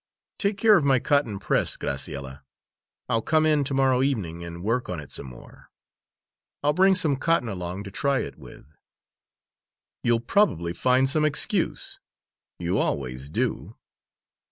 [0.39, 2.41] "Take care of my cotton press, Graciella;
[3.07, 5.69] I'll come in to morrow evening and work on it some more.
[6.63, 8.65] I'll bring some cotton along to try it with."
[10.01, 11.99] "You'll probably find some excuse
[12.57, 13.75] you always do."